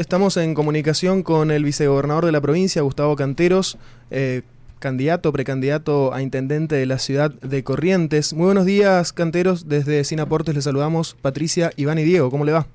[0.00, 3.76] Estamos en comunicación con el vicegobernador de la provincia, Gustavo Canteros,
[4.10, 4.40] eh,
[4.78, 8.32] candidato, precandidato a intendente de la ciudad de Corrientes.
[8.32, 9.68] Muy buenos días, Canteros.
[9.68, 12.30] Desde Sinaportes les saludamos Patricia, Iván y Diego.
[12.30, 12.66] ¿Cómo le va?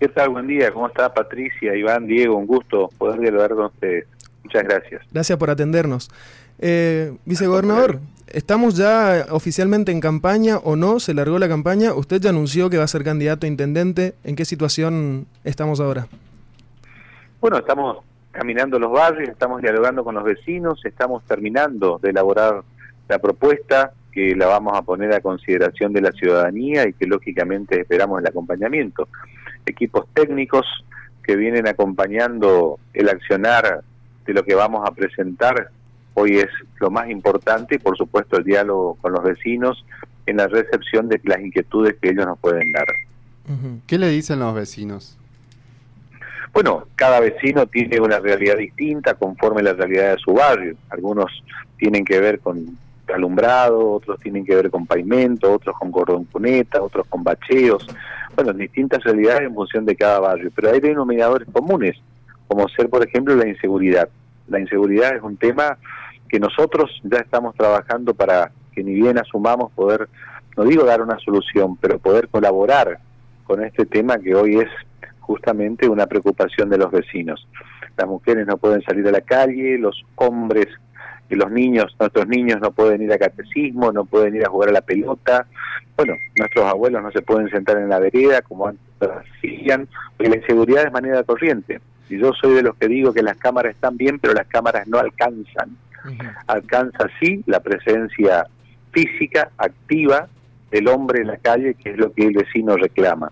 [0.00, 0.30] ¿Qué tal?
[0.30, 0.72] Buen día.
[0.72, 2.38] ¿Cómo está Patricia, Iván, Diego?
[2.38, 4.06] Un gusto poder dialogar con ustedes.
[4.42, 5.02] Muchas gracias.
[5.12, 6.10] Gracias por atendernos.
[6.58, 8.00] Eh, vicegobernador,
[8.32, 11.00] ¿estamos ya oficialmente en campaña o no?
[11.00, 11.94] ¿Se largó la campaña?
[11.94, 14.14] Usted ya anunció que va a ser candidato a intendente.
[14.24, 16.08] ¿En qué situación estamos ahora?
[17.40, 17.98] Bueno, estamos
[18.30, 22.62] caminando los barrios, estamos dialogando con los vecinos, estamos terminando de elaborar
[23.08, 27.80] la propuesta que la vamos a poner a consideración de la ciudadanía y que lógicamente
[27.80, 29.08] esperamos el acompañamiento.
[29.66, 30.66] Equipos técnicos
[31.22, 33.82] que vienen acompañando el accionar
[34.26, 35.70] de lo que vamos a presentar
[36.14, 36.48] hoy es
[36.80, 39.84] lo más importante y por supuesto el diálogo con los vecinos
[40.26, 42.86] en la recepción de las inquietudes que ellos nos pueden dar.
[43.86, 45.18] ¿Qué le dicen los vecinos?
[46.52, 50.76] Bueno, cada vecino tiene una realidad distinta conforme la realidad de su barrio.
[50.90, 51.42] Algunos
[51.78, 52.78] tienen que ver con
[53.12, 57.86] alumbrado, otros tienen que ver con pavimento, otros con cordón cuneta, otros con bacheos.
[58.34, 61.96] Bueno, distintas realidades en función de cada barrio, pero hay denominadores comunes,
[62.48, 64.08] como ser, por ejemplo, la inseguridad.
[64.48, 65.78] La inseguridad es un tema
[66.32, 70.08] que nosotros ya estamos trabajando para que ni bien asumamos poder,
[70.56, 73.00] no digo dar una solución, pero poder colaborar
[73.44, 74.68] con este tema que hoy es
[75.20, 77.46] justamente una preocupación de los vecinos.
[77.98, 80.68] Las mujeres no pueden salir a la calle, los hombres
[81.28, 84.70] y los niños, nuestros niños no pueden ir a catecismo, no pueden ir a jugar
[84.70, 85.46] a la pelota.
[85.98, 89.86] Bueno, nuestros abuelos no se pueden sentar en la vereda como antes hacían,
[90.16, 91.82] porque la inseguridad es manera corriente.
[92.08, 94.88] Y yo soy de los que digo que las cámaras están bien, pero las cámaras
[94.88, 95.76] no alcanzan.
[96.46, 98.46] Alcanza sí la presencia
[98.92, 100.28] física, activa
[100.70, 103.30] del hombre en la calle, que es lo que el vecino reclama.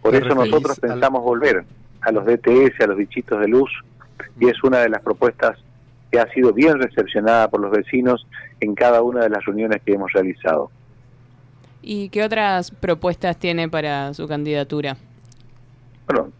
[0.00, 1.64] Por eso nosotros pensamos volver
[2.00, 3.70] a los DTS, a los bichitos de luz,
[4.38, 5.58] y es una de las propuestas
[6.10, 8.26] que ha sido bien recepcionada por los vecinos
[8.60, 10.70] en cada una de las reuniones que hemos realizado.
[11.80, 14.96] ¿Y qué otras propuestas tiene para su candidatura?
[16.06, 16.30] Bueno,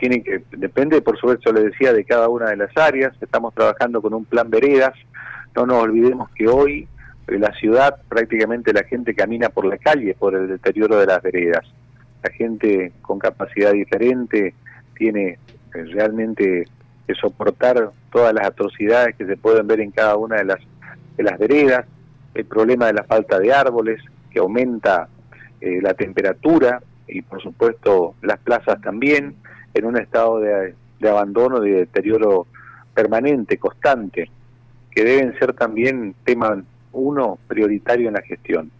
[0.00, 3.14] tiene que depende, por supuesto, le decía, de cada una de las áreas.
[3.20, 4.94] Estamos trabajando con un plan veredas.
[5.54, 6.88] No nos olvidemos que hoy
[7.28, 11.22] en la ciudad prácticamente la gente camina por la calle por el deterioro de las
[11.22, 11.64] veredas
[12.22, 14.54] la gente con capacidad diferente
[14.96, 15.38] tiene
[15.74, 16.66] eh, realmente
[17.06, 20.60] que soportar todas las atrocidades que se pueden ver en cada una de las,
[21.16, 21.86] de las veredas,
[22.34, 25.08] el problema de la falta de árboles que aumenta
[25.60, 29.34] eh, la temperatura y por supuesto las plazas también
[29.74, 32.46] en un estado de, de abandono, de deterioro
[32.94, 34.30] permanente, constante,
[34.90, 38.70] que deben ser también tema uno prioritario en la gestión.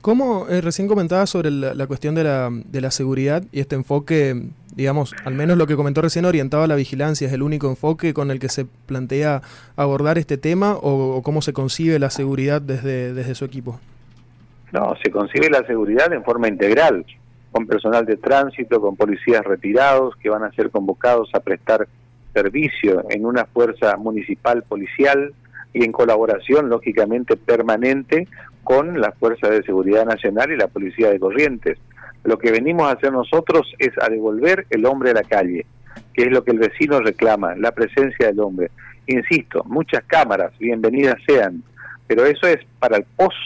[0.00, 4.50] ¿Cómo eh, recién comentaba sobre la, cuestión de la, de la, seguridad y este enfoque,
[4.76, 8.12] digamos, al menos lo que comentó recién orientado a la vigilancia, es el único enfoque
[8.12, 9.42] con el que se plantea
[9.76, 13.80] abordar este tema o, cómo se concibe la seguridad desde, desde su equipo?
[14.72, 17.04] No, se concibe la seguridad en forma integral,
[17.54, 21.86] con personal de tránsito, con policías retirados que van a ser convocados a prestar
[22.32, 25.32] servicio en una fuerza municipal policial
[25.72, 28.26] y en colaboración, lógicamente, permanente
[28.64, 31.78] con las Fuerzas de Seguridad Nacional y la Policía de Corrientes.
[32.24, 35.64] Lo que venimos a hacer nosotros es a devolver el hombre a la calle,
[36.12, 38.72] que es lo que el vecino reclama, la presencia del hombre.
[39.06, 41.62] Insisto, muchas cámaras, bienvenidas sean,
[42.08, 43.38] pero eso es para el post,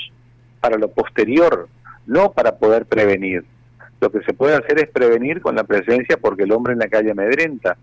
[0.62, 1.68] para lo posterior,
[2.06, 3.44] no para poder prevenir.
[4.00, 6.88] Lo que se puede hacer es prevenir con la presencia porque el hombre en la
[6.88, 7.76] calle amedrenta.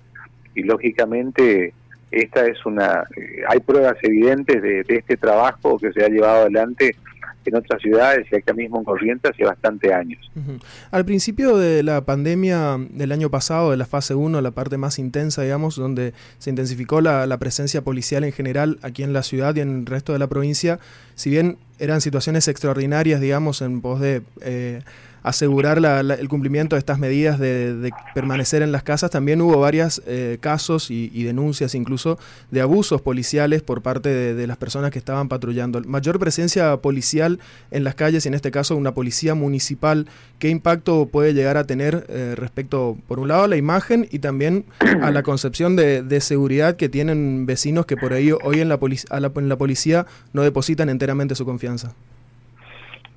[0.54, 1.74] Y lógicamente
[2.12, 6.44] esta es una, eh, hay pruebas evidentes de, de, este trabajo que se ha llevado
[6.44, 6.96] adelante
[7.46, 10.20] en otras ciudades y acá mismo en Corrientes hace bastante años.
[10.92, 15.00] Al principio de la pandemia del año pasado, de la fase 1, la parte más
[15.00, 19.56] intensa, digamos, donde se intensificó la, la presencia policial en general aquí en la ciudad
[19.56, 20.80] y en el resto de la provincia,
[21.16, 24.22] si bien eran situaciones extraordinarias, digamos, en pos de...
[24.42, 24.82] Eh,
[25.26, 30.38] asegurar el cumplimiento de estas medidas de, permanecer en las casas, también hubo varios eh,
[30.40, 32.20] casos y, denuncias incluso
[32.52, 35.82] de abusos policiales por parte de, las personas que estaban patrullando.
[35.82, 37.40] Mayor presencia policial
[37.72, 40.06] en las calles y en este caso una policía municipal,
[40.38, 44.20] ¿qué impacto puede llegar a tener eh, respecto, por un lado, a la imagen y
[44.20, 44.66] también
[45.02, 49.50] a la concepción de, seguridad que tienen vecinos que por ello hoy en la, en
[49.50, 51.96] la policía no depositan enteramente su confianza?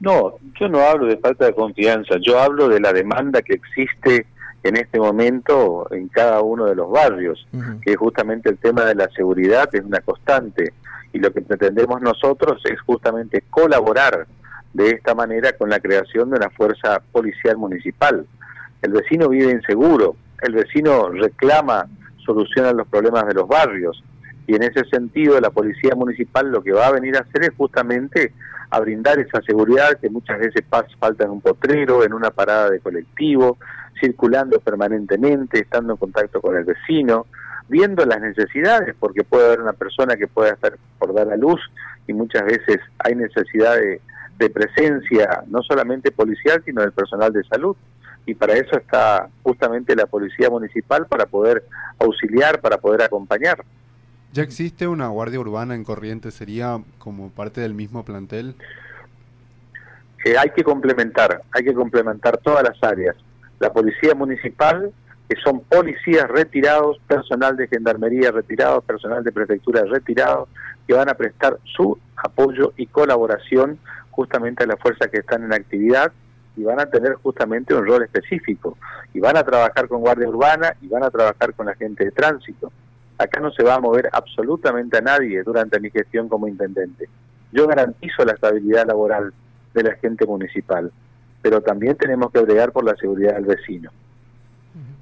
[0.00, 4.27] No, yo no hablo de falta de confianza, yo hablo de la demanda que existe
[4.62, 7.47] en este momento en cada uno de los barrios,
[7.83, 10.73] que justamente el tema de la seguridad es una constante
[11.12, 14.27] y lo que pretendemos nosotros es justamente colaborar
[14.73, 18.27] de esta manera con la creación de una fuerza policial municipal.
[18.83, 21.87] El vecino vive inseguro, el vecino reclama
[22.25, 24.03] solución a los problemas de los barrios.
[24.49, 27.50] Y en ese sentido, la policía municipal lo que va a venir a hacer es
[27.55, 28.33] justamente
[28.71, 30.65] a brindar esa seguridad que muchas veces
[30.99, 33.59] falta en un potrero, en una parada de colectivo,
[34.00, 37.27] circulando permanentemente, estando en contacto con el vecino,
[37.69, 41.61] viendo las necesidades, porque puede haber una persona que pueda estar por dar a luz
[42.06, 44.00] y muchas veces hay necesidad de,
[44.39, 47.77] de presencia, no solamente policial, sino del personal de salud.
[48.25, 51.65] Y para eso está justamente la policía municipal, para poder
[51.99, 53.62] auxiliar, para poder acompañar.
[54.33, 56.35] ¿Ya existe una guardia urbana en Corrientes?
[56.35, 58.55] ¿Sería como parte del mismo plantel?
[60.25, 63.17] Eh, hay que complementar, hay que complementar todas las áreas.
[63.59, 64.93] La policía municipal,
[65.29, 70.49] que son policías retirados, personal de gendarmería retirado, personal de prefectura retirado,
[70.87, 73.79] que van a prestar su apoyo y colaboración
[74.11, 76.13] justamente a las fuerzas que están en actividad
[76.57, 78.77] y van a tener justamente un rol específico.
[79.15, 82.11] Y van a trabajar con guardia urbana y van a trabajar con la gente de
[82.11, 82.71] tránsito.
[83.19, 87.09] Acá no se va a mover absolutamente a nadie durante mi gestión como intendente.
[87.53, 89.32] Yo garantizo la estabilidad laboral
[89.75, 90.93] de la gente municipal,
[91.43, 93.91] pero también tenemos que bregar por la seguridad del vecino.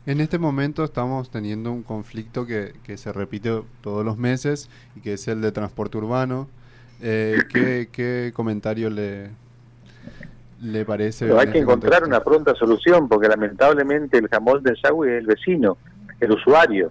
[0.06, 5.00] En este momento estamos teniendo un conflicto que, que se repite todos los meses y
[5.00, 6.48] que es el de transporte urbano.
[7.02, 9.30] Eh, ¿qué, ¿qué, comentario le,
[10.62, 11.26] le parece?
[11.26, 15.26] hay que este encontrar una pronta solución porque lamentablemente el jamón del Sagüe es el
[15.26, 15.76] vecino,
[16.20, 16.90] el usuario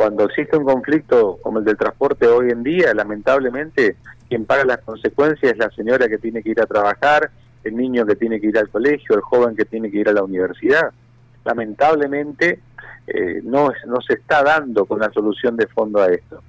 [0.00, 3.96] cuando existe un conflicto como el del transporte hoy en día, lamentablemente
[4.30, 7.30] quien paga las consecuencias es la señora que tiene que ir a trabajar,
[7.64, 10.14] el niño que tiene que ir al colegio, el joven que tiene que ir a
[10.14, 10.90] la universidad.
[11.44, 12.60] Lamentablemente
[13.08, 16.42] eh, no, no se está dando con la solución de fondo a esto.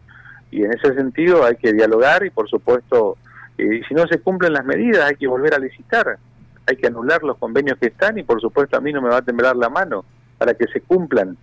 [0.50, 3.18] Y en ese sentido hay que dialogar y por supuesto,
[3.58, 6.18] eh, si no se cumplen las medidas hay que volver a licitar,
[6.66, 9.18] hay que anular los convenios que están y por supuesto a mí no me va
[9.18, 10.06] a temblar la mano
[10.38, 11.36] para que se cumplan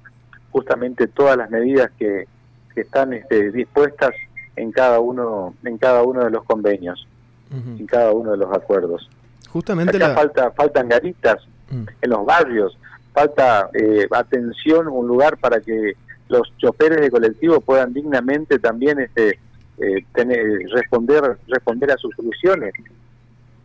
[0.51, 2.27] justamente todas las medidas que,
[2.77, 4.13] están este, dispuestas
[4.55, 7.09] en cada uno en cada uno de los convenios,
[7.51, 9.11] en cada uno de los acuerdos.
[9.49, 10.15] Justamente la...
[10.15, 11.85] falta faltan garitas mm.
[12.01, 12.79] en los barrios,
[13.13, 15.95] falta eh, atención, un lugar para que
[16.29, 19.41] los choferes de colectivo puedan dignamente también este
[19.79, 22.75] eh, tener, responder responder a sus soluciones.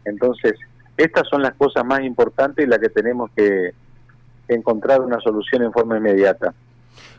[0.05, 0.53] Entonces,
[0.97, 3.73] estas son las cosas más importantes y las que tenemos que
[4.47, 6.53] encontrar una solución en forma inmediata.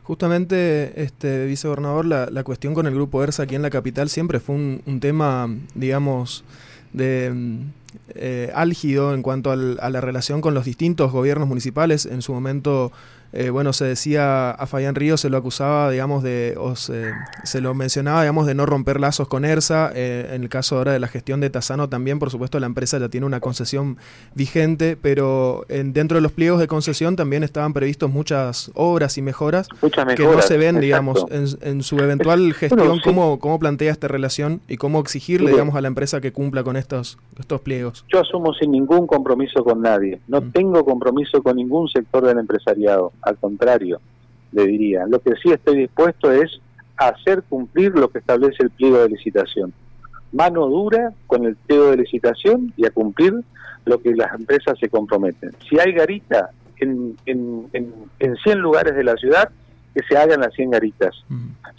[0.03, 4.41] Justamente, este vicegobernador, la, la cuestión con el grupo ERSA aquí en la capital siempre
[4.41, 6.45] fue un, un tema, digamos,
[6.93, 7.33] de
[8.15, 12.07] eh, álgido en cuanto al, a la relación con los distintos gobiernos municipales.
[12.07, 12.93] En su momento
[13.33, 17.13] eh, bueno, se decía a Fabián Ríos, se lo acusaba, digamos, de, o se,
[17.61, 19.91] lo mencionaba, digamos, de no romper lazos con ERSA.
[19.95, 22.99] Eh, en el caso ahora de la gestión de Tazano también, por supuesto, la empresa
[22.99, 23.97] ya tiene una concesión
[24.35, 29.23] vigente, pero en, dentro de los pliegos de concesión también estaban previstos muchas obras y
[29.23, 29.69] mejoras,
[30.17, 33.01] que no se ven, digamos, en, su eventual gestión.
[33.03, 36.77] ¿cómo, ¿Cómo plantea esta relación y cómo exigirle, digamos, a la empresa que cumpla con
[36.77, 38.05] estos, estos pliegos?
[38.13, 40.21] Yo asumo sin ningún compromiso con nadie.
[40.29, 40.53] No mm.
[40.53, 44.01] tengo compromiso con ningún sector del empresariado al contrario,
[44.53, 45.07] le diría.
[45.07, 46.61] Lo que sí estoy dispuesto es
[46.97, 49.73] a hacer cumplir lo que establece el pliego de licitación.
[50.33, 53.35] Mano dura con el pliego de licitación y a cumplir
[53.85, 55.53] lo que las empresas se comprometen.
[55.69, 57.69] Si hay garita en, en,
[58.19, 59.51] en, 100 lugares de la ciudad,
[59.95, 61.15] que se hagan las 100 garitas.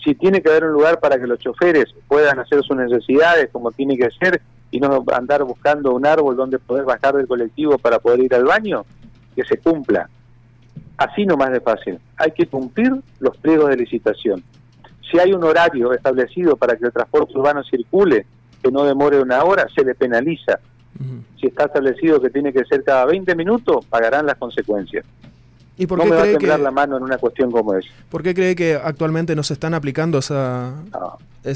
[0.04, 3.72] Si tiene que haber un lugar para que los choferes puedan hacer sus necesidades como
[3.72, 8.00] tiene que ser y no andar buscando un árbol donde poder bajar del colectivo para
[8.00, 8.86] poder ir al baño,
[9.36, 10.10] que se cumpla.
[10.98, 12.00] Así no más de fácil.
[12.18, 14.44] Hay que cumplir los pliegos de licitación.
[15.10, 18.26] Si hay un horario establecido para que el transporte urbano circule,
[18.64, 20.60] que no demore una hora, se le penaliza.
[21.40, 25.06] Si está establecido que tiene que ser cada 20 minutos, pagarán las consecuencias.
[25.78, 27.90] ¿Y por qué no me va a temblar la mano en una cuestión como esa.
[28.10, 30.74] ¿Por qué cree que actualmente no se están aplicando esa...?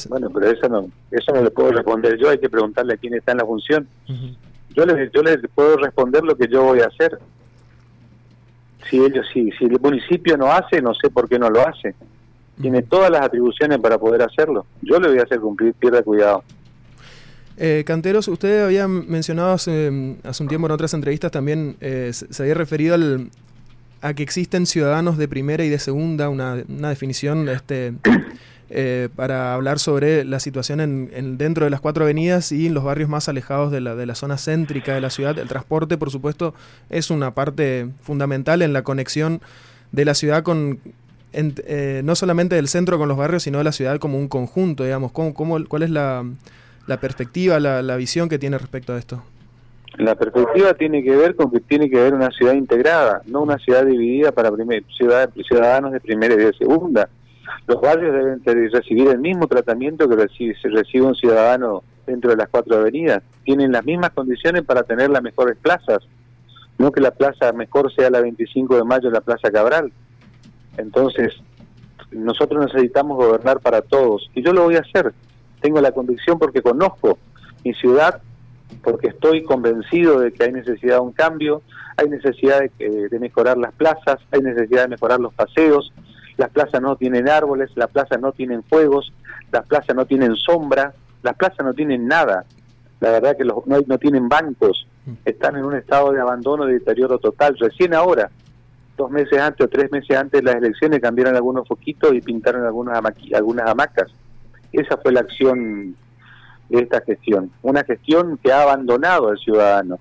[0.09, 3.15] Bueno, pero eso no, eso no le puedo responder yo, hay que preguntarle a quién
[3.15, 3.87] está en la función.
[4.75, 7.17] Yo les, yo les puedo responder lo que yo voy a hacer
[8.89, 11.95] si ellos si, si el municipio no hace, no sé por qué no lo hace.
[12.61, 14.65] Tiene todas las atribuciones para poder hacerlo.
[14.81, 16.43] Yo le voy a hacer cumplir, pierda cuidado.
[17.57, 22.43] Eh, Canteros, usted había mencionado hace, hace, un tiempo en otras entrevistas también, eh, se,
[22.43, 23.29] había referido al,
[24.01, 27.93] a que existen ciudadanos de primera y de segunda, una, una definición este,
[28.69, 32.83] eh, para hablar sobre la situación en, dentro de las cuatro avenidas y en los
[32.83, 35.37] barrios más alejados de la, de la zona céntrica de la ciudad.
[35.39, 36.53] El transporte, por supuesto,
[36.89, 39.41] es una parte fundamental en la conexión
[39.91, 40.79] de la ciudad con,
[41.31, 44.83] eh, no solamente del centro con los barrios, sino de la ciudad como un conjunto,
[44.83, 45.11] digamos.
[45.11, 46.25] ¿Cómo, cómo, ¿Cuál es la,
[46.87, 49.23] la perspectiva, la, visión que tiene respecto a esto?
[49.97, 53.57] La perspectiva tiene que ver con que tiene que haber una ciudad integrada, no una
[53.57, 57.09] ciudad dividida para primer, ciudadanos de primera y de segunda.
[57.67, 58.41] Los barrios deben
[58.71, 63.21] recibir el mismo tratamiento que recibe, recibe un ciudadano dentro de las cuatro avenidas.
[63.43, 65.99] Tienen las mismas condiciones para tener las mejores plazas,
[66.77, 69.91] no que la plaza mejor sea la 25 de mayo, la Plaza Cabral.
[70.77, 71.33] Entonces,
[72.11, 75.13] nosotros necesitamos gobernar para todos y yo lo voy a hacer.
[75.61, 77.17] Tengo la convicción porque conozco
[77.63, 78.21] mi ciudad,
[78.83, 81.61] porque estoy convencido de que hay necesidad de un cambio,
[81.97, 85.91] hay necesidad de, mejorar las plazas, hay necesidad de mejorar los paseos,
[86.39, 89.11] las plazas no tienen árboles, las plazas no tienen fuegos,
[89.51, 92.45] las plazas no tienen sombra, las plazas no tienen nada.
[93.01, 94.87] La verdad que los, no, tienen bancos,
[95.25, 97.57] están en un estado de abandono, de deterioro total.
[97.59, 98.31] Recién ahora
[98.95, 102.63] dos meses antes o tres meses antes de las elecciones cambiaron algunos foquitos y pintaron
[102.65, 103.01] algunas,
[103.33, 104.09] algunas hamacas.
[104.71, 105.93] Esa fue la acción
[106.69, 109.99] de esta gestión, una gestión que ha abandonado al ciudadano.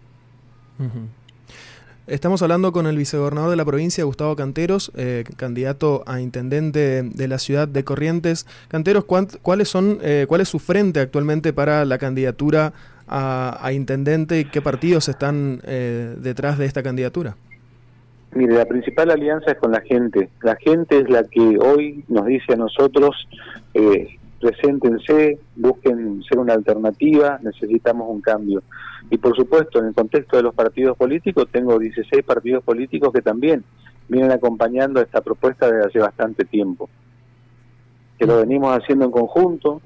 [2.09, 7.29] Estamos hablando con el vicegobernador de la provincia, Gustavo Canteros, eh, candidato a intendente de
[7.29, 8.47] la ciudad de Corrientes.
[8.69, 12.73] Canteros, ¿cuáles son, eh, ¿cuál es su frente actualmente para la candidatura
[13.07, 17.37] a, intendente y qué partidos están eh, detrás de esta candidatura?
[18.35, 20.31] Mire, la principal alianza es con la gente.
[20.43, 23.29] La gente es la que hoy nos dice a nosotros,
[23.75, 28.63] eh, preséntense, busquen ser una alternativa, necesitamos un cambio.
[29.11, 33.23] Y por supuesto, en el contexto de los partidos políticos, tengo 16 partidos políticos que
[33.23, 33.65] también
[34.09, 36.89] vienen acompañando esta propuesta desde hace bastante tiempo.
[38.19, 39.81] Que lo venimos haciendo en conjunto,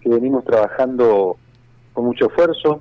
[0.00, 1.36] que venimos trabajando
[1.92, 2.80] con mucho esfuerzo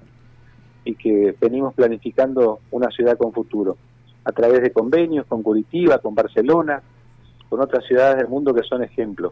[0.85, 3.77] y que venimos planificando una ciudad con futuro
[4.23, 6.81] a través de convenios con Curitiba, con Barcelona,
[7.47, 9.31] con otras ciudades del mundo que son ejemplos.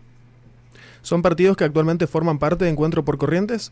[1.05, 3.71] ¿Son partidos que actualmente forman parte de Encuentro por Corrientes?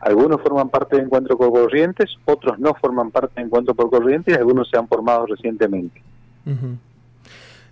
[0.00, 4.34] Algunos forman parte de Encuentro por Corrientes, otros no forman parte de Encuentro por Corrientes
[4.34, 6.00] y algunos se han formado recientemente.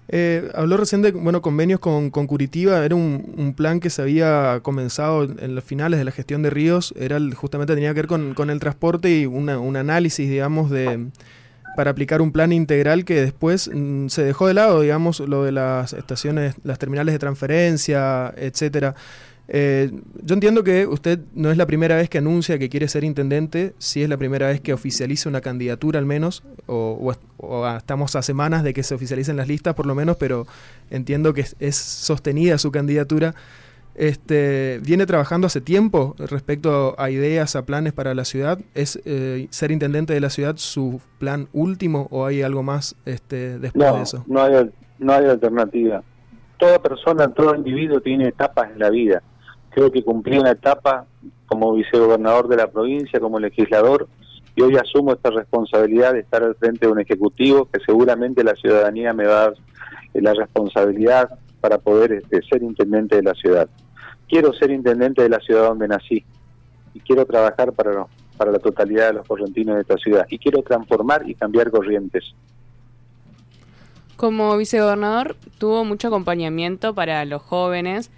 [0.09, 5.25] Eh, habló recién de bueno, convenios con, Curitiba, era un, plan que se había comenzado
[5.25, 8.51] en los finales de la gestión de ríos, era justamente tenía que ver con, con
[8.51, 11.07] el transporte y un análisis, digamos, de,
[11.77, 15.53] para aplicar un plan integral que después mm, se dejó de lado, digamos, lo de
[15.53, 18.95] las estaciones, las terminales de transferencia, etcétera.
[19.49, 19.91] Eh,
[20.23, 23.75] yo entiendo que usted no es la primera vez que anuncia que quiere ser intendente,
[23.79, 27.13] sí es la primera vez que oficializa una candidatura al menos, o,
[27.77, 30.47] estamos a semanas de que se oficialicen las listas por lo menos, pero
[30.91, 33.35] entiendo que es sostenida su candidatura
[33.95, 38.59] este, viene trabajando hace tiempo respecto a ideas, a planes para la ciudad.
[38.75, 43.59] ¿Es eh, ser intendente de la ciudad su plan último o hay algo más este,
[43.59, 44.25] después de eso?
[44.27, 46.03] No hay, no hay alternativa.
[46.57, 49.23] Toda persona, todo individuo tiene etapas en la vida.
[49.71, 51.07] Creo que cumplí una etapa
[51.47, 54.09] como vicegobernador de la provincia, como legislador,
[54.55, 58.55] y hoy asumo esta responsabilidad de estar al frente de un ejecutivo que seguramente la
[58.55, 59.55] ciudadanía me va a dar
[60.15, 61.31] la responsabilidad
[61.63, 63.71] para poder este, ser intendente de la ciudad.
[64.29, 66.25] Quiero ser intendente de la ciudad donde nací
[66.93, 70.63] y quiero trabajar para, para la totalidad de los correntinos de esta ciudad y quiero
[70.63, 72.35] transformar y cambiar corrientes.
[74.17, 78.11] Como vicegobernador tuvo mucho acompañamiento para los jóvenes.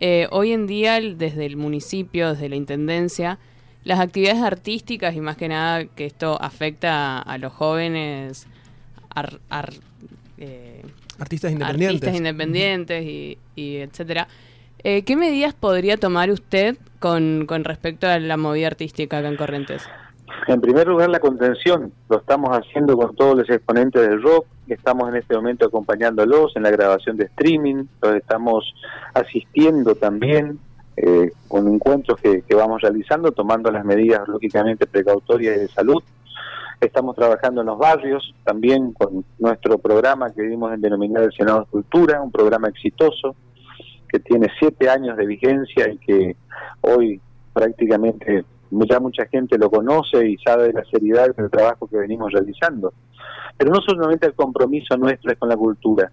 [0.00, 3.38] Eh, hoy en día, desde el municipio, desde la intendencia,
[3.84, 8.46] las actividades artísticas y más que nada que esto afecta a, los jóvenes
[10.42, 10.82] eh,
[11.20, 12.08] Artistas independientes.
[12.08, 14.26] Artistas independientes y, etcétera.
[14.82, 19.36] Eh, ¿Qué medidas podría tomar usted con, con respecto a la movida artística acá en
[19.36, 19.84] Corrientes?
[20.48, 21.92] En primer lugar, la contención.
[22.08, 24.46] Lo estamos haciendo con todos los exponentes del rock.
[24.66, 27.84] Estamos en este momento acompañándolos en la grabación de streaming.
[28.00, 28.74] Los estamos
[29.14, 30.58] asistiendo también
[30.96, 36.02] eh, con encuentros que, que, vamos realizando, tomando las medidas, lógicamente, precautorias de salud.
[36.82, 41.60] Estamos trabajando en los barrios, también con nuestro programa que dimos en denominar el Senado
[41.60, 43.36] de Cultura, un programa exitoso
[44.08, 46.36] que tiene siete años de vigencia y que
[46.80, 47.20] hoy
[47.52, 52.32] prácticamente ya mucha gente lo conoce y sabe de la seriedad del trabajo que venimos
[52.32, 52.92] realizando.
[53.56, 56.10] Pero no solamente el compromiso nuestro es con la cultura,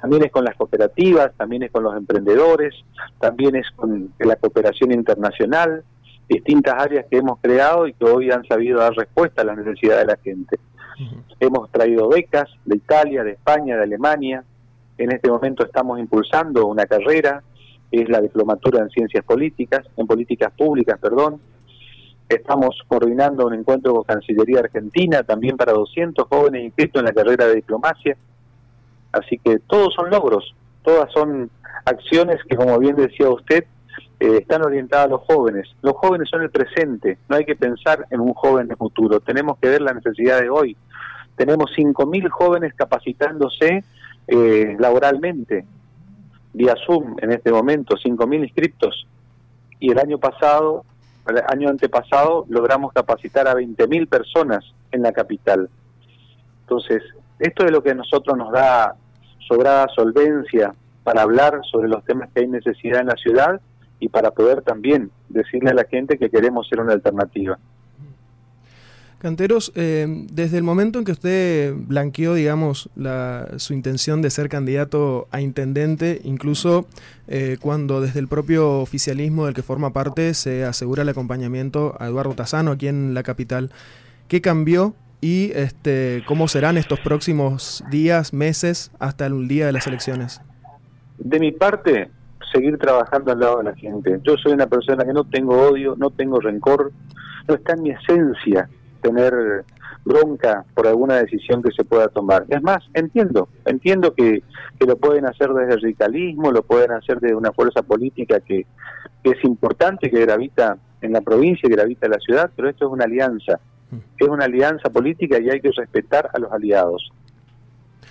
[0.00, 2.74] también es con las cooperativas, también es con los emprendedores,
[3.20, 5.84] también es con la cooperación internacional,
[6.28, 10.06] distintas áreas que hemos creado y que hoy han sabido dar respuesta a las necesidades
[10.06, 10.58] de la gente.
[11.38, 14.42] Hemos traído becas de Italia, de España, de Alemania.
[14.98, 17.42] En este momento estamos impulsando una carrera,
[17.90, 21.40] que es la diplomatura en ciencias políticas, en políticas públicas, perdón.
[22.28, 27.46] Estamos coordinando un encuentro con Cancillería Argentina, también para 200 jóvenes inscritos en la carrera
[27.46, 28.16] de diplomacia.
[29.12, 31.50] Así que todos son logros, todas son
[31.84, 33.64] acciones que, como bien decía usted,
[34.18, 35.68] eh, están orientadas a los jóvenes.
[35.82, 39.58] Los jóvenes son el presente, no hay que pensar en un joven de futuro, tenemos
[39.58, 40.76] que ver la necesidad de hoy.
[41.36, 43.84] Tenemos 5.000 jóvenes capacitándose
[44.26, 45.66] eh, laboralmente,
[46.54, 49.06] vía Zoom en este momento, 5.000 inscriptos.
[49.78, 50.84] Y el año pasado,
[51.28, 55.68] el año antepasado, logramos capacitar a 20.000 personas en la capital.
[56.62, 57.02] Entonces,
[57.38, 58.96] esto es lo que a nosotros nos da
[59.46, 63.60] sobrada solvencia para hablar sobre los temas que hay necesidad en la ciudad
[64.00, 67.58] y para poder también decirle a la gente que queremos ser una alternativa.
[69.18, 72.90] Canteros, eh, desde el momento en que usted blanqueó, digamos,
[73.56, 76.86] su intención de ser candidato a intendente, incluso
[77.26, 82.08] eh, cuando desde el propio oficialismo del que forma parte se asegura el acompañamiento a
[82.08, 83.70] Eduardo Tazano aquí en la capital,
[84.28, 89.86] ¿qué cambió y este, cómo serán estos próximos días, meses, hasta el día de las
[89.86, 90.42] elecciones?
[91.16, 92.10] De mi parte,
[92.52, 94.20] seguir trabajando al lado de la gente.
[94.22, 96.92] Yo soy una persona que no tengo odio, no tengo rencor,
[97.48, 98.68] no está en mi esencia
[99.00, 99.64] tener
[100.04, 102.44] bronca por alguna decisión que se pueda tomar.
[102.48, 104.42] Es más, entiendo, entiendo que,
[104.78, 108.66] que lo pueden hacer desde el radicalismo, lo pueden hacer desde una fuerza política que,
[109.22, 112.86] que es importante, que gravita en la provincia, que gravita en la ciudad, pero esto
[112.86, 113.58] es una alianza,
[114.18, 117.10] es una alianza política y hay que respetar a los aliados.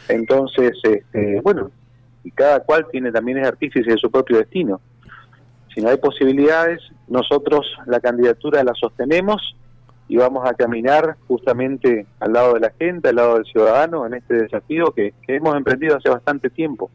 [0.10, 1.72] Entonces, este, bueno,
[2.26, 4.82] y cada cual tiene también es artífice de su propio destino.
[5.74, 9.56] Si no hay posibilidades, nosotros la candidatura la sostenemos
[10.08, 14.16] y vamos a caminar justamente al lado de la gente, al lado del ciudadano, en
[14.16, 16.90] este desafío que, hemos emprendido hace bastante tiempo.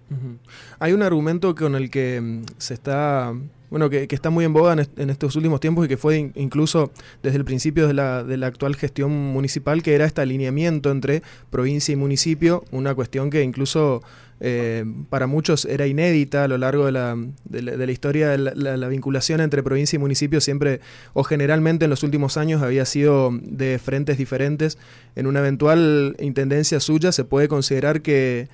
[0.80, 3.32] Hay un argumento con el que mm, se está
[3.70, 6.90] bueno, que, está muy en boga en, estos últimos tiempos y que fue incluso
[7.22, 11.22] desde el principio de la, de la actual gestión municipal, que era este alineamiento entre
[11.50, 14.02] provincia y municipio, una cuestión que incluso
[14.42, 18.88] eh, para muchos era inédita a lo largo de la, de la, historia, la, la,
[18.88, 20.80] vinculación entre provincia y municipio siempre
[21.12, 24.78] o generalmente en los últimos años había sido de frentes diferentes.
[25.14, 28.48] En una eventual intendencia suya se puede considerar que,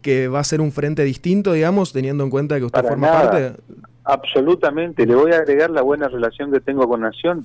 [0.00, 3.60] que va a ser un frente distinto, digamos, teniendo en cuenta que usted forma parte.
[4.08, 7.44] Absolutamente, le voy a agregar la buena relación que tengo con Nación.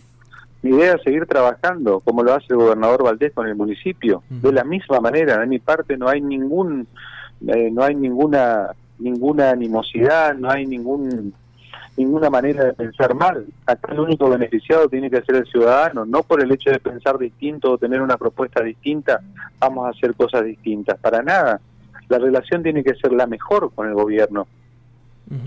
[0.62, 4.52] Mi idea es seguir trabajando, como lo hace el gobernador Valdés con el municipio, de
[4.54, 5.39] la misma manera.
[5.39, 6.88] De mi parte no hay ningún,
[7.47, 11.34] eh, no hay ninguna, ninguna animosidad, no hay ningún,
[11.97, 13.43] ninguna manera de pensar mal.
[13.65, 17.17] Acá el único beneficiado tiene que ser el ciudadano, no por el hecho de pensar
[17.17, 19.19] distinto o tener una propuesta distinta,
[19.58, 21.00] vamos a hacer cosas distintas.
[21.00, 21.60] Para nada.
[22.08, 24.45] La relación tiene que ser la mejor con el gobierno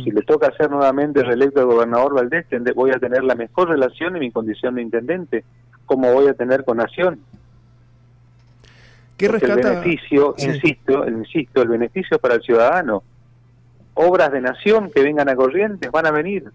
[0.03, 4.17] si le toca hacer nuevamente reelecto al gobernador Valdés, voy a tener la mejor relación
[4.17, 5.45] en mi condición de intendente,
[5.85, 7.21] como voy a tener con Nación.
[9.19, 9.55] ¿Qué rescata?
[9.55, 13.03] El beneficio, insisto, insisto, el beneficio para el ciudadano.
[13.95, 16.51] Obras de Nación que vengan a Corrientes van a venir.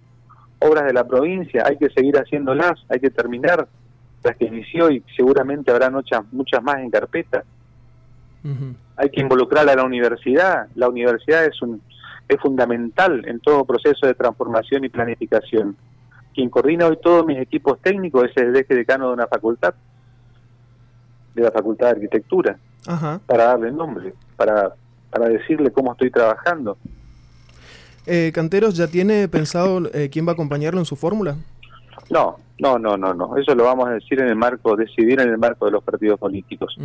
[0.60, 3.68] Obras de la provincia, hay que seguir haciéndolas, hay que terminar
[4.24, 7.44] las que inició y seguramente habrá muchas, muchas más en carpeta.
[8.98, 10.68] Hay que involucrar a la universidad.
[10.76, 11.82] La universidad es un
[12.30, 15.76] es fundamental en todo proceso de transformación y planificación.
[16.34, 19.74] Quien coordina hoy todos mis equipos técnicos es el eje decano de una facultad,
[21.34, 22.60] de la Facultad de Arquitectura,
[23.26, 24.74] para darle nombre, para,
[25.10, 26.78] para decirle cómo estoy trabajando.
[28.06, 31.36] Eh, Canteros, ¿ya tiene pensado eh, quién va a acompañarlo en su fórmula?
[32.10, 33.38] No, no, no, no, no.
[33.38, 36.20] Eso lo vamos a decir en el marco, decidir en el marco de los partidos
[36.20, 36.78] políticos.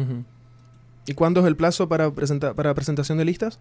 [1.06, 3.60] ¿Y cuándo es el plazo para, presentar, para presentación de listas?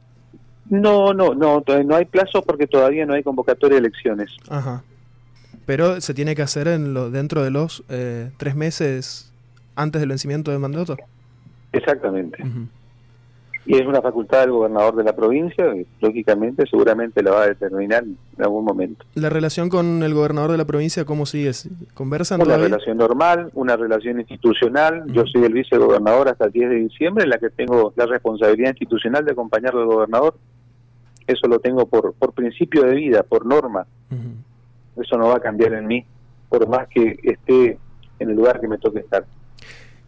[0.69, 4.32] No, no, no, no hay plazo porque todavía no hay convocatoria de elecciones.
[4.49, 4.84] Ajá.
[5.65, 9.32] Pero se tiene que hacer en lo, dentro de los eh, tres meses
[9.76, 10.97] antes del vencimiento del mandato.
[11.71, 12.43] Exactamente.
[13.65, 17.47] Y es una facultad del gobernador de la provincia, y, lógicamente, seguramente la va a
[17.47, 19.06] determinar en algún momento.
[19.15, 21.52] ¿La relación con el gobernador de la provincia cómo sigue?
[21.93, 25.06] ¿Conversan Una relación normal, una relación institucional.
[25.13, 28.71] Yo soy el vicegobernador hasta el 10 de diciembre, en la que tengo la responsabilidad
[28.71, 30.36] institucional de acompañar al gobernador
[31.28, 33.86] eso lo tengo por, por principio de vida, por norma.
[34.95, 36.06] Eso no va a cambiar en mí,
[36.49, 37.80] por más que esté
[38.19, 39.26] en el lugar que me toque estar.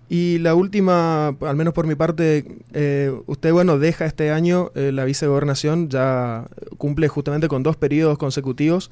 [0.07, 4.91] Y la última, al menos por mi parte, eh, usted, bueno, deja este año eh,
[4.91, 6.45] la vicegobernación, ya
[6.77, 8.91] cumple justamente con dos periodos consecutivos.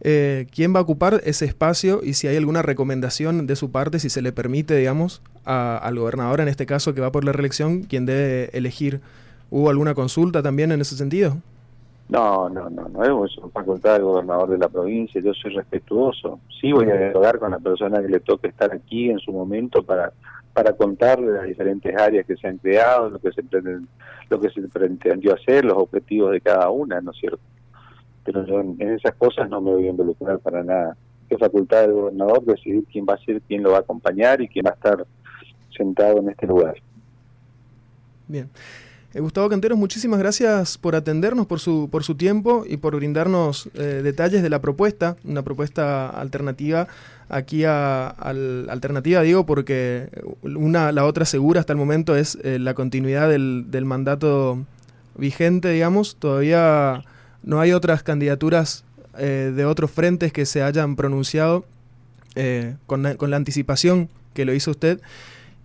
[0.00, 4.00] Eh, ¿Quién va a ocupar ese espacio y si hay alguna recomendación de su parte,
[4.00, 7.84] si se le permite, digamos, al gobernador, en este caso, que va por la reelección,
[7.84, 9.00] quien debe elegir?
[9.50, 11.38] ¿Hubo alguna consulta también en ese sentido?
[12.08, 16.40] No, no, no, no es facultad del gobernador de la provincia, yo soy respetuoso.
[16.60, 19.82] Sí voy a dialogar con la persona que le toque estar aquí en su momento
[19.82, 20.12] para
[20.52, 23.42] para contarle las diferentes áreas que se han creado, lo que se
[24.30, 27.40] lo que se pretendió hacer, los objetivos de cada una, ¿no es cierto?
[28.28, 30.98] pero yo en, esas cosas no me voy a involucrar para nada.
[31.30, 34.48] Es facultad del gobernador decidir quién va a ser, quién lo va a acompañar y
[34.48, 35.06] quién va a estar
[35.74, 36.74] sentado en este lugar.
[38.26, 38.50] Bien.
[39.14, 43.70] Eh, Gustavo Canteros, muchísimas gracias por atendernos, por su, por su tiempo y por brindarnos
[43.72, 46.88] eh, detalles de la propuesta, una propuesta alternativa
[47.30, 50.08] aquí a, alternativa digo porque
[50.42, 54.64] una la otra segura hasta el momento es eh, la continuidad del, del, mandato
[55.16, 56.16] vigente digamos.
[56.16, 57.02] Todavía
[57.42, 58.84] no hay otras candidaturas
[59.18, 61.64] de otros frentes que se hayan pronunciado
[62.86, 65.00] con, con la anticipación que lo hizo usted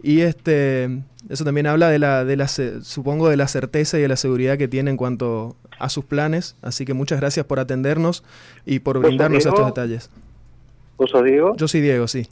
[0.03, 4.09] y este, eso también habla de la, de la, supongo, de la certeza y de
[4.09, 6.57] la seguridad que tiene en cuanto a sus planes.
[6.61, 8.25] Así que muchas gracias por atendernos
[8.65, 10.09] y por brindarnos estos detalles.
[10.97, 11.55] ¿Vos sos Diego?
[11.55, 12.27] Yo soy Diego, sí.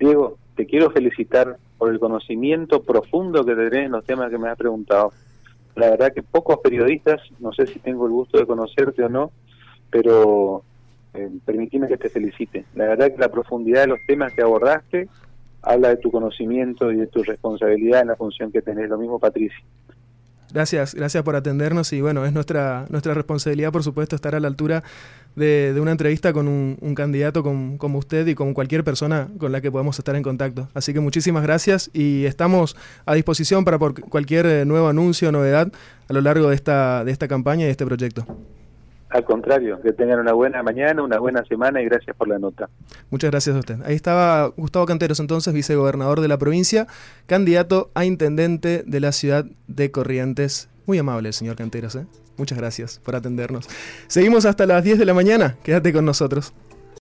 [0.00, 4.48] Diego, te quiero felicitar por el conocimiento profundo que tenés en los temas que me
[4.48, 5.12] has preguntado.
[5.76, 9.30] La verdad que pocos periodistas, no sé si tengo el gusto de conocerte o no,
[9.90, 10.62] pero
[11.12, 12.64] eh, permitime que te felicite.
[12.74, 15.08] La verdad que la profundidad de los temas que abordaste
[15.64, 18.88] habla de tu conocimiento y de tu responsabilidad en la función que tenés.
[18.88, 19.62] Lo mismo, Patricia.
[20.52, 24.46] Gracias, gracias por atendernos y bueno, es nuestra, nuestra responsabilidad, por supuesto, estar a la
[24.46, 24.84] altura
[25.34, 29.72] de, una entrevista con un, candidato como usted y con cualquier persona con la que
[29.72, 30.68] podamos estar en contacto.
[30.72, 35.32] Así que muchísimas gracias y estamos a disposición para por cualquier eh, nuevo anuncio o
[35.32, 35.72] novedad
[36.08, 38.24] a lo largo de esta, de esta campaña y este proyecto.
[39.14, 42.68] Al contrario, que tengan una buena mañana, una buena semana y gracias por la nota.
[43.10, 43.76] Muchas gracias a usted.
[43.84, 46.88] Ahí estaba Gustavo Canteros, entonces vicegobernador de la provincia,
[47.26, 50.68] candidato a intendente de la ciudad de Corrientes.
[50.86, 52.06] Muy amable el señor Canteros, ¿eh?
[52.38, 53.68] Muchas gracias por atendernos.
[54.08, 55.54] Seguimos hasta las 10 de la mañana.
[55.62, 56.52] Quédate con nosotros.